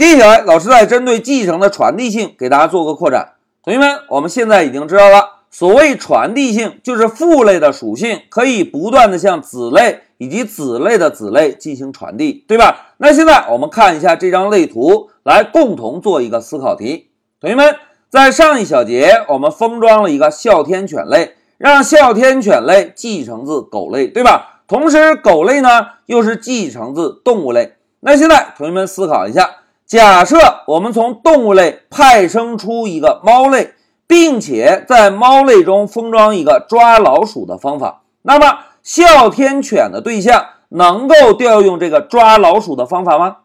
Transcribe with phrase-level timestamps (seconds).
[0.00, 3.34] 接下来，老师再针对继承的传递性给大家做个扩展。
[3.62, 12.94] 同学们，我们现在已经知道了，所谓传递性，就是父类的属性可以不断的向子类以及子类的子类进行传递，对吧？
[12.96, 17.10] 那现在我们看一下这张类图，来共同做一个思考题。
[17.38, 17.76] 同学们，
[18.08, 24.62] 在上一小节我们封装了一个哮天犬类，让哮天犬类继承自狗类，对吧？
[24.66, 27.74] 同时，狗类呢又是继承自动物类。
[28.02, 29.56] 那现在，同学们思考一下：
[29.90, 30.38] 假设
[30.68, 33.74] 我们从动物类派生出一个猫类，
[34.06, 43.38] 并且在猫类中封装一个抓老鼠的方法，那么哮天犬的对象能够调用这个抓老鼠的方法吗？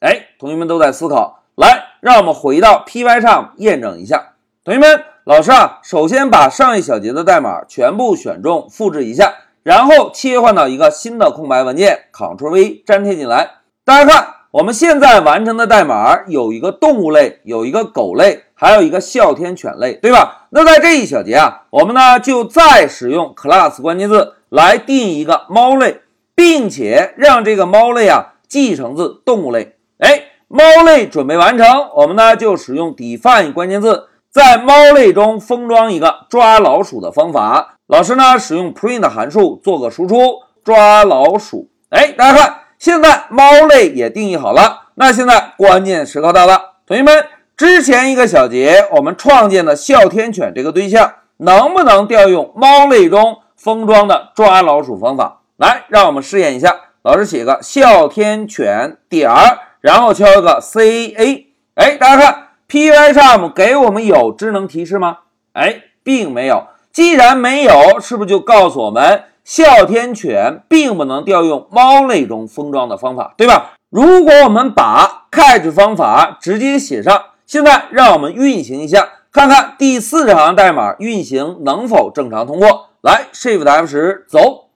[0.00, 1.44] 哎，同学们都在思考。
[1.54, 4.32] 来，让我们回到 Pycharm 验证一下。
[4.64, 9.34] 同学们，老师啊，首先把上一小节的代码全部选中，复制一下。
[9.62, 13.58] 然后切换到一个新的空白文件，Ctrl V 粘贴进来。
[13.84, 20.46] 大家看，我们现在完成的代码有一个动物类，有一个狗类，还有一个哮天犬类，对吧？
[20.50, 26.02] 那在这一小节啊，我们呢就再使用 class 关键字来定一个猫类，
[26.34, 29.76] 并且让这个猫类啊继承自动物类。
[29.96, 34.08] 哎，猫类准备完成，我们呢就使用 define 关键字。
[34.30, 41.70] 在猫类中封装一个抓老鼠的方法，老师呢使用 print 函数做个输出，抓老鼠。
[41.88, 44.88] 哎，大家看，现在猫类也定义好了。
[44.96, 55.42] 那现在关键时刻到了，同学们，之前一个小节我们创建的哮天犬这个对象，能不能调用猫类中封装的抓老鼠方法？
[55.58, 56.74] 来，让我们试验一下。
[57.02, 61.46] 老师写个哮天犬点儿，然后敲一个 C A。
[61.76, 62.48] 哎，大家看。
[62.68, 65.18] Pycharm 给我们有智能提示吗？
[65.52, 66.66] 哎，并没有。
[66.92, 73.72] 既然没有，是不是就告诉我们哮天犬并不能调用猫类中封装的方法，对吧？
[73.90, 82.88] 如果我们把 catch 方法直接写上，现在让我们运行一下，看看第四十行代码运行能否正常通过。
[83.00, 84.68] 来，Shift F10 走。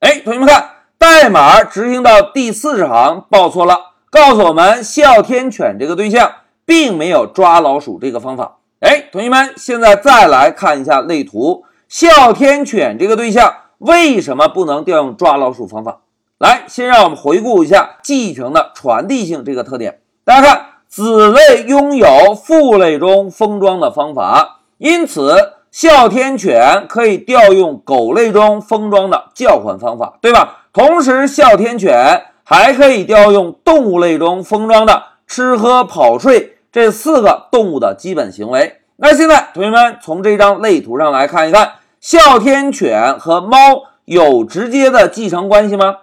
[0.00, 6.32] 哎，同学们看，代码执行到第四十行报错了，告诉我们哮天犬这个对象。
[6.64, 8.58] 并没有抓老鼠这个方法。
[8.78, 13.52] 哎，同学们，现在再来看一下类图，哮天犬这个对象
[13.82, 16.02] 为什么不能调用抓老鼠方法？
[16.38, 19.98] 来，先让我们回顾一下继承的传递性这个特点。
[20.24, 30.66] 大家看，子类拥有父类中封装的方法，因此哮天犬可以调用狗类中封装的叫唤方法，对吧？
[30.72, 36.58] 同时，哮天犬还可以调用动物类中封装的吃喝跑睡。
[36.70, 38.76] 这四个动物的基本行为。
[38.96, 45.98] 那现在，同学们从这张类图上来看一看，哮天犬和猫有直接的继承关系吗？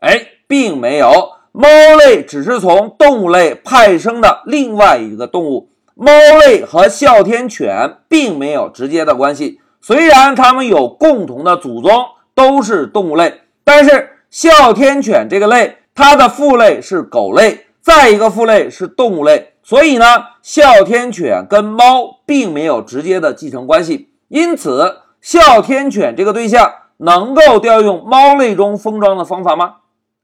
[0.00, 1.34] 哎，并没有。
[1.52, 6.10] 猫类只是从动物类派生的另外一个动物，猫
[6.40, 9.60] 类和哮天犬并没有直接的关系。
[9.80, 12.04] 虽然它们有共同的祖宗，
[12.34, 19.52] 都是动物类，但是哮天犬这个类，它的父类是狗类，再一个父类是动物类。
[19.62, 20.04] 所以呢，
[20.42, 29.76] 哮天犬跟猫并没有直接的继承关系，因此哮天犬这个对象能够调用猫类中封装的方法吗？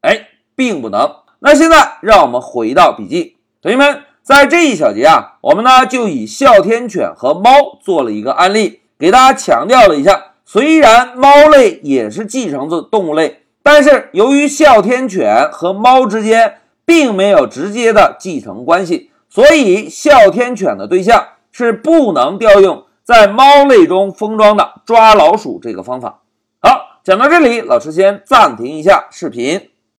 [0.02, 1.10] 哎，并不能。
[1.38, 19.10] 那现在让我们回到笔记，同学们，在这一小节啊，我们呢就以哮天犬和猫做了一个案例，给大家强调了一下，虽然猫类也是继承自动物类，但是由于哮天犬和猫之间并没有直接的继承关系。
[19.30, 26.22] 所以，哮天犬的对象是不能调用在猫类中封装的抓老鼠这个方法。
[26.60, 29.69] 好，讲到这里，老师先暂停一下视频。